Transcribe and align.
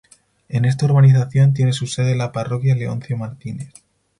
En 0.49 0.65
esta 0.65 0.85
urbanización 0.87 1.53
tiene 1.53 1.73
su 1.73 1.85
sede 1.85 2.15
la 2.15 2.31
Parroquia 2.31 2.73
Leoncio 2.73 3.15
Martínez. 3.17 3.69